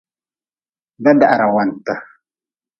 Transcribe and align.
Dadahrawanti. 1.03 1.93